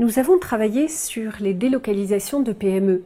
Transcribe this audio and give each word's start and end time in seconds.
Nous 0.00 0.18
avons 0.18 0.40
travaillé 0.40 0.88
sur 0.88 1.34
les 1.38 1.54
délocalisations 1.54 2.40
de 2.40 2.52
PME. 2.52 3.04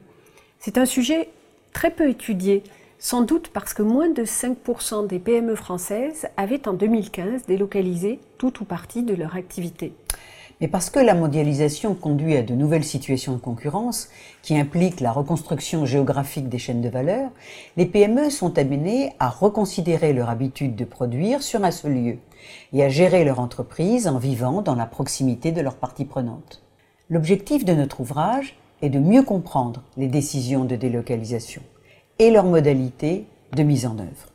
C'est 0.58 0.78
un 0.78 0.86
sujet 0.86 1.28
très 1.74 1.90
peu 1.90 2.08
étudié, 2.08 2.62
sans 2.98 3.20
doute 3.20 3.48
parce 3.48 3.74
que 3.74 3.82
moins 3.82 4.08
de 4.08 4.24
5% 4.24 5.06
des 5.06 5.18
PME 5.18 5.54
françaises 5.54 6.28
avaient 6.38 6.66
en 6.66 6.72
2015 6.72 7.44
délocalisé 7.46 8.20
tout 8.38 8.62
ou 8.62 8.64
partie 8.64 9.02
de 9.02 9.14
leur 9.14 9.36
activité. 9.36 9.92
Mais 10.62 10.68
parce 10.68 10.88
que 10.88 10.98
la 10.98 11.12
mondialisation 11.12 11.94
conduit 11.94 12.38
à 12.38 12.42
de 12.42 12.54
nouvelles 12.54 12.84
situations 12.84 13.34
de 13.34 13.38
concurrence 13.38 14.08
qui 14.40 14.56
impliquent 14.56 15.00
la 15.00 15.12
reconstruction 15.12 15.84
géographique 15.84 16.48
des 16.48 16.58
chaînes 16.58 16.80
de 16.80 16.88
valeur, 16.88 17.28
les 17.76 17.84
PME 17.84 18.30
sont 18.30 18.56
amenées 18.56 19.12
à 19.18 19.28
reconsidérer 19.28 20.14
leur 20.14 20.30
habitude 20.30 20.74
de 20.74 20.86
produire 20.86 21.42
sur 21.42 21.62
un 21.64 21.70
seul 21.70 22.02
lieu 22.02 22.16
et 22.72 22.82
à 22.82 22.88
gérer 22.88 23.26
leur 23.26 23.40
entreprise 23.40 24.08
en 24.08 24.16
vivant 24.16 24.62
dans 24.62 24.74
la 24.74 24.86
proximité 24.86 25.52
de 25.52 25.60
leurs 25.60 25.76
parties 25.76 26.06
prenantes. 26.06 26.62
L'objectif 27.10 27.64
de 27.64 27.72
notre 27.72 28.00
ouvrage 28.00 28.54
est 28.82 28.90
de 28.90 28.98
mieux 28.98 29.22
comprendre 29.22 29.82
les 29.96 30.08
décisions 30.08 30.66
de 30.66 30.76
délocalisation 30.76 31.62
et 32.18 32.30
leurs 32.30 32.44
modalités 32.44 33.26
de 33.56 33.62
mise 33.62 33.86
en 33.86 33.98
œuvre. 33.98 34.28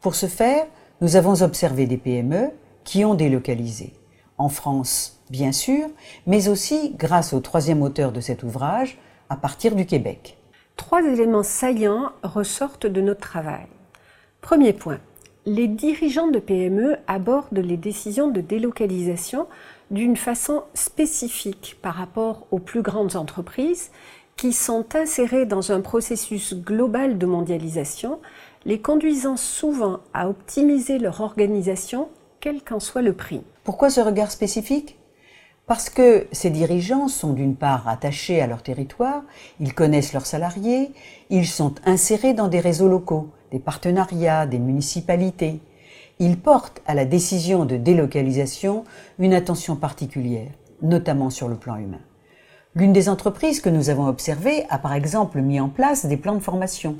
Pour 0.00 0.14
ce 0.14 0.26
faire, 0.26 0.66
nous 1.00 1.16
avons 1.16 1.42
observé 1.42 1.86
des 1.86 1.96
PME 1.96 2.50
qui 2.84 3.04
ont 3.04 3.14
délocalisé. 3.14 3.92
En 4.38 4.48
France, 4.48 5.20
bien 5.30 5.50
sûr, 5.50 5.88
mais 6.28 6.48
aussi, 6.48 6.94
grâce 6.96 7.32
au 7.32 7.40
troisième 7.40 7.82
auteur 7.82 8.12
de 8.12 8.20
cet 8.20 8.44
ouvrage, 8.44 8.98
à 9.28 9.34
partir 9.34 9.74
du 9.74 9.84
Québec. 9.84 10.38
Trois 10.76 11.02
éléments 11.02 11.42
saillants 11.42 12.12
ressortent 12.22 12.86
de 12.86 13.00
notre 13.00 13.20
travail. 13.20 13.66
Premier 14.40 14.72
point, 14.72 15.00
les 15.44 15.66
dirigeants 15.66 16.28
de 16.28 16.38
PME 16.38 16.96
abordent 17.08 17.58
les 17.58 17.76
décisions 17.76 18.28
de 18.28 18.40
délocalisation 18.40 19.46
d'une 19.90 20.16
façon 20.16 20.62
spécifique 20.74 21.78
par 21.82 21.94
rapport 21.94 22.46
aux 22.50 22.60
plus 22.60 22.82
grandes 22.82 23.16
entreprises 23.16 23.90
qui 24.36 24.52
sont 24.52 24.86
insérées 24.94 25.44
dans 25.44 25.72
un 25.72 25.80
processus 25.80 26.54
global 26.54 27.18
de 27.18 27.26
mondialisation, 27.26 28.20
les 28.64 28.80
conduisant 28.80 29.36
souvent 29.36 29.98
à 30.14 30.28
optimiser 30.28 30.98
leur 30.98 31.20
organisation, 31.20 32.08
quel 32.40 32.62
qu'en 32.62 32.80
soit 32.80 33.02
le 33.02 33.12
prix. 33.12 33.42
Pourquoi 33.64 33.90
ce 33.90 34.00
regard 34.00 34.30
spécifique? 34.30 34.96
Parce 35.66 35.90
que 35.90 36.26
ces 36.32 36.50
dirigeants 36.50 37.08
sont 37.08 37.32
d'une 37.32 37.56
part 37.56 37.88
attachés 37.88 38.40
à 38.40 38.46
leur 38.46 38.62
territoire, 38.62 39.22
ils 39.60 39.74
connaissent 39.74 40.12
leurs 40.12 40.26
salariés, 40.26 40.92
ils 41.30 41.46
sont 41.46 41.74
insérés 41.84 42.34
dans 42.34 42.48
des 42.48 42.60
réseaux 42.60 42.88
locaux, 42.88 43.28
des 43.52 43.60
partenariats, 43.60 44.46
des 44.46 44.58
municipalités 44.58 45.60
il 46.18 46.38
porte 46.38 46.82
à 46.86 46.94
la 46.94 47.04
décision 47.04 47.64
de 47.64 47.76
délocalisation 47.76 48.84
une 49.18 49.34
attention 49.34 49.74
particulière, 49.74 50.52
notamment 50.80 51.30
sur 51.30 51.48
le 51.48 51.56
plan 51.56 51.76
humain. 51.76 52.00
L'une 52.76 52.92
des 52.92 53.08
entreprises 53.08 53.60
que 53.60 53.68
nous 53.68 53.90
avons 53.90 54.06
observées 54.06 54.64
a 54.70 54.78
par 54.78 54.94
exemple 54.94 55.40
mis 55.40 55.58
en 55.58 55.68
place 55.68 56.06
des 56.06 56.16
plans 56.16 56.36
de 56.36 56.40
formation 56.40 56.96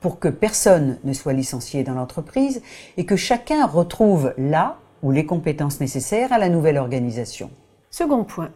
pour 0.00 0.18
que 0.18 0.28
personne 0.28 0.98
ne 1.04 1.12
soit 1.12 1.34
licencié 1.34 1.84
dans 1.84 1.92
l'entreprise 1.92 2.62
et 2.96 3.04
que 3.04 3.14
chacun 3.14 3.66
retrouve 3.66 4.32
là 4.38 4.78
où 5.02 5.10
les 5.10 5.26
compétences 5.26 5.80
nécessaires 5.80 6.32
à 6.32 6.38
la 6.38 6.48
nouvelle 6.48 6.78
organisation. 6.78 7.50
Second 7.90 8.24
point, 8.24 8.50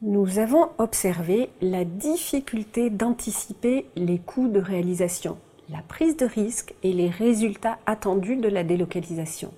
nous 0.00 0.38
avons 0.38 0.68
observé 0.78 1.50
la 1.60 1.84
difficulté 1.84 2.88
d'anticiper 2.88 3.86
les 3.94 4.18
coûts 4.18 4.48
de 4.48 4.60
réalisation 4.60 5.36
la 5.70 5.82
prise 5.88 6.16
de 6.16 6.26
risque 6.26 6.74
et 6.82 6.92
les 6.92 7.08
résultats 7.08 7.78
attendus 7.86 8.36
de 8.36 8.48
la 8.48 8.64
délocalisation. 8.64 9.52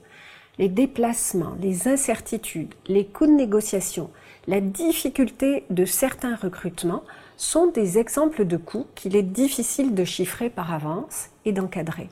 Les 0.59 0.69
déplacements, 0.69 1.57
les 1.61 1.89
incertitudes, 1.89 2.75
les 2.87 3.05
coûts 3.05 3.27
de 3.27 3.33
négociation, 3.33 4.11
la 4.47 4.61
difficulté 4.61 5.65
de 5.71 5.85
certains 5.85 6.37
recrutements 6.37 7.03
sont 7.37 7.67
des 7.67 7.99
exemples 7.99 8.45
de 8.45 8.57
coûts 8.57 8.87
qu'il 8.95 9.17
est 9.17 9.23
difficile 9.23 9.95
de 9.95 10.05
chiffrer 10.05 10.49
par 10.49 10.73
avance 10.73 11.27
et 11.45 11.53
d'encadrer. 11.53 12.09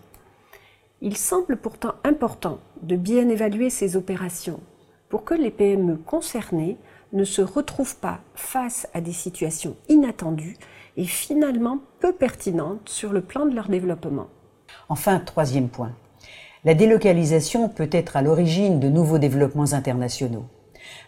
Il 1.01 1.17
semble 1.17 1.57
pourtant 1.57 1.95
important 2.03 2.59
de 2.83 2.97
bien 2.97 3.29
évaluer 3.29 3.71
ces 3.71 3.97
opérations 3.97 4.61
pour 5.09 5.25
que 5.25 5.35
les 5.35 5.51
PME 5.51 5.97
concernées 5.97 6.77
ne 7.15 7.25
se 7.25 7.41
retrouvent 7.41 7.97
pas 7.97 8.21
face 8.35 8.87
à 8.93 9.01
des 9.01 9.13
situations 9.13 9.77
inattendues 9.89 10.59
et 10.97 11.05
finalement 11.05 11.79
peu 12.01 12.13
pertinentes 12.13 12.89
sur 12.89 13.13
le 13.13 13.23
plan 13.23 13.47
de 13.47 13.55
leur 13.55 13.69
développement. 13.69 14.27
Enfin, 14.89 15.19
troisième 15.21 15.69
point. 15.69 15.93
La 16.65 16.75
délocalisation 16.75 17.69
peut 17.69 17.89
être 17.93 18.17
à 18.17 18.23
l'origine 18.23 18.81
de 18.81 18.89
nouveaux 18.89 19.19
développements 19.19 19.73
internationaux. 19.73 20.45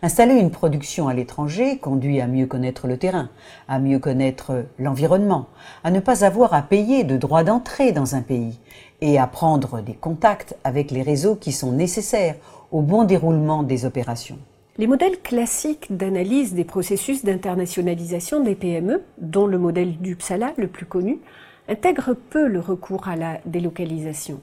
Installer 0.03 0.35
une 0.35 0.51
production 0.51 1.09
à 1.09 1.15
l'étranger 1.15 1.79
conduit 1.79 2.21
à 2.21 2.27
mieux 2.27 2.47
connaître 2.47 2.87
le 2.87 2.99
terrain, 2.99 3.31
à 3.69 3.79
mieux 3.79 3.99
connaître 3.99 4.67
l'environnement, 4.79 5.47
à 5.85 5.91
ne 5.91 6.01
pas 6.01 6.25
avoir 6.25 6.55
à 6.55 6.63
payer 6.63 7.05
de 7.05 7.17
droits 7.17 7.45
d'entrée 7.45 7.93
dans 7.93 8.15
un 8.15 8.23
pays 8.23 8.59
et 9.01 9.19
à 9.19 9.27
prendre 9.27 9.81
des 9.81 9.95
contacts 9.95 10.57
avec 10.65 10.91
les 10.91 11.03
réseaux 11.03 11.37
qui 11.37 11.53
sont 11.53 11.73
nécessaires 11.73 12.37
au 12.71 12.83
bon 12.83 13.05
déroulement 13.05 13.63
des 13.63 13.85
opérations. 13.85 14.39
Les 14.79 14.87
modèles 14.87 15.21
classiques 15.23 15.97
d'analyse 15.97 16.53
des 16.53 16.65
processus 16.65 17.25
d'internationalisation 17.25 18.41
des 18.41 18.55
PME, 18.55 19.03
dont 19.17 19.47
le 19.47 19.59
modèle 19.59 19.97
d'Uppsala, 19.97 20.53
le 20.59 20.69
plus 20.69 20.85
connu, 20.85 21.21
intègrent 21.67 22.15
peu 22.15 22.47
le 22.47 22.61
recours 22.61 23.09
à 23.09 23.17
la 23.17 23.41
délocalisation. 23.47 24.41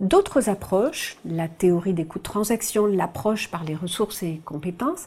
D'autres 0.00 0.48
approches, 0.48 1.18
la 1.26 1.48
théorie 1.48 1.92
des 1.92 2.06
coûts 2.06 2.18
de 2.18 2.24
transaction, 2.24 2.86
l'approche 2.86 3.50
par 3.50 3.64
les 3.64 3.74
ressources 3.74 4.22
et 4.22 4.40
compétences, 4.44 5.06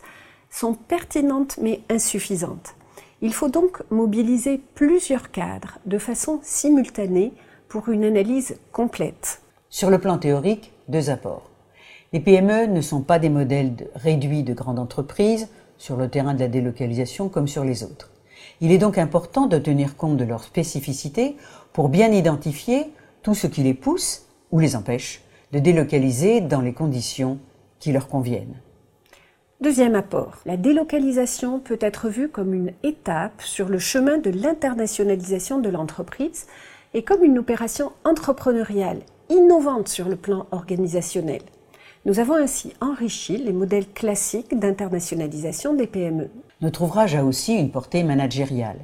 sont 0.52 0.76
pertinentes 0.76 1.58
mais 1.60 1.82
insuffisantes. 1.90 2.76
Il 3.22 3.34
faut 3.34 3.50
donc 3.50 3.82
mobiliser 3.90 4.62
plusieurs 4.76 5.32
cadres 5.32 5.80
de 5.86 5.98
façon 5.98 6.40
simultanée 6.44 7.34
pour 7.68 7.90
une 7.90 8.04
analyse 8.04 8.58
complète. 8.72 9.42
Sur 9.70 9.90
le 9.90 9.98
plan 9.98 10.18
théorique, 10.20 10.72
deux 10.88 11.10
apports. 11.10 11.51
Les 12.14 12.20
PME 12.20 12.68
ne 12.68 12.82
sont 12.82 13.04
pas 13.04 13.20
des 13.20 13.30
modèles 13.30 13.74
réduits 13.96 14.44
de 14.44 14.54
grandes 14.54 14.80
entreprises 14.80 15.48
sur 15.78 15.96
le 15.96 16.10
terrain 16.10 16.34
de 16.34 16.42
la 16.42 16.50
délocalisation 16.50 17.30
comme 17.30 17.48
sur 17.48 17.64
les 17.64 17.84
autres. 17.84 18.12
Il 18.60 18.74
est 18.74 18.78
donc 18.78 18.98
important 18.98 19.48
de 19.48 19.58
tenir 19.58 19.96
compte 19.96 20.18
de 20.18 20.26
leurs 20.26 20.44
spécificités 20.44 21.38
pour 21.72 21.88
bien 21.88 22.12
identifier 22.12 22.88
tout 23.24 23.34
ce 23.34 23.48
qui 23.48 23.64
les 23.64 23.74
pousse 23.74 24.26
ou 24.52 24.60
les 24.60 24.76
empêche 24.76 25.22
de 25.54 25.60
délocaliser 25.60 26.42
dans 26.42 26.60
les 26.60 26.74
conditions 26.74 27.40
qui 27.80 27.94
leur 27.94 28.10
conviennent. 28.10 28.60
Deuxième 29.62 29.96
apport, 29.96 30.40
la 30.46 30.58
délocalisation 30.58 31.60
peut 31.60 31.80
être 31.80 32.10
vue 32.10 32.28
comme 32.28 32.54
une 32.54 32.74
étape 32.84 33.42
sur 33.42 33.70
le 33.70 33.80
chemin 33.80 34.18
de 34.18 34.32
l'internationalisation 34.32 35.60
de 35.60 35.70
l'entreprise 35.70 36.48
et 36.94 37.04
comme 37.04 37.24
une 37.24 37.40
opération 37.40 37.94
entrepreneuriale 38.04 39.00
innovante 39.30 39.88
sur 39.88 40.10
le 40.10 40.18
plan 40.18 40.46
organisationnel. 40.52 41.42
Nous 42.04 42.20
avons 42.20 42.34
ainsi 42.34 42.74
enrichi 42.82 43.38
les 43.38 43.54
modèles 43.54 43.88
classiques 43.88 44.58
d'internationalisation 44.58 45.76
des 45.76 45.86
PME. 45.86 46.32
Notre 46.60 46.82
ouvrage 46.82 47.14
a 47.14 47.24
aussi 47.24 47.54
une 47.54 47.70
portée 47.70 48.02
managériale. 48.02 48.80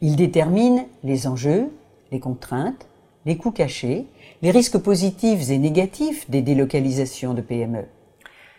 Il 0.00 0.16
détermine 0.16 0.84
les 1.04 1.28
enjeux, 1.28 1.68
les 2.10 2.18
contraintes, 2.18 2.88
les 3.26 3.36
coûts 3.36 3.52
cachés, 3.52 4.06
les 4.42 4.50
risques 4.50 4.78
positifs 4.78 5.50
et 5.50 5.58
négatifs 5.58 6.28
des 6.28 6.42
délocalisations 6.42 7.32
de 7.32 7.42
PME. 7.42 7.84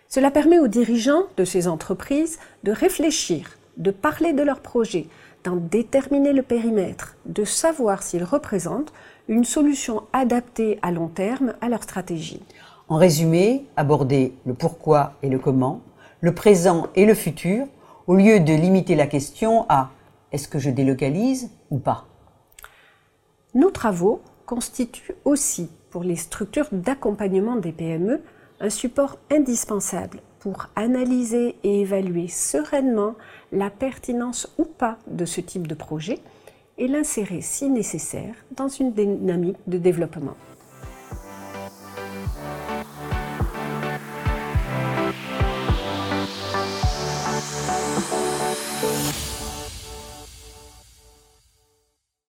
Cela 0.07 0.31
permet 0.31 0.59
aux 0.59 0.69
dirigeants 0.69 1.23
de 1.35 1.43
ces 1.43 1.67
entreprises 1.67 2.39
de 2.63 2.71
réfléchir, 2.71 3.57
de 3.75 3.91
parler 3.91 4.31
de 4.31 4.43
leurs 4.43 4.61
projets, 4.61 5.07
d'en 5.43 5.57
déterminer 5.57 6.31
le 6.31 6.43
périmètre, 6.43 7.17
de 7.25 7.43
savoir 7.43 8.01
s'ils 8.01 8.23
représentent 8.23 8.93
une 9.27 9.45
solution 9.45 10.03
adaptée 10.13 10.79
à 10.83 10.91
long 10.91 11.09
terme 11.09 11.53
à 11.59 11.67
leur 11.67 11.83
stratégie. 11.83 12.41
En 12.89 12.97
résumé, 12.97 13.67
aborder 13.75 14.33
le 14.47 14.55
pourquoi 14.55 15.13
et 15.21 15.29
le 15.29 15.37
comment, 15.37 15.81
le 16.21 16.33
présent 16.33 16.87
et 16.95 17.05
le 17.05 17.13
futur, 17.13 17.67
au 18.07 18.15
lieu 18.15 18.39
de 18.39 18.51
limiter 18.51 18.95
la 18.95 19.05
question 19.05 19.67
à 19.69 19.91
est-ce 20.31 20.47
que 20.47 20.57
je 20.57 20.71
délocalise 20.71 21.51
ou 21.69 21.77
pas? 21.77 22.07
Nos 23.53 23.69
travaux 23.69 24.21
constituent 24.47 25.13
aussi 25.23 25.69
pour 25.91 26.03
les 26.03 26.15
structures 26.15 26.67
d'accompagnement 26.71 27.57
des 27.57 27.71
PME 27.71 28.21
un 28.59 28.69
support 28.71 29.17
indispensable 29.31 30.21
pour 30.39 30.65
analyser 30.75 31.57
et 31.63 31.81
évaluer 31.81 32.27
sereinement 32.27 33.13
la 33.51 33.69
pertinence 33.69 34.51
ou 34.57 34.65
pas 34.65 34.97
de 35.05 35.25
ce 35.25 35.41
type 35.41 35.67
de 35.67 35.75
projet 35.75 36.17
et 36.79 36.87
l'insérer 36.87 37.41
si 37.41 37.69
nécessaire 37.69 38.33
dans 38.55 38.67
une 38.67 38.93
dynamique 38.93 39.57
de 39.67 39.77
développement. 39.77 40.35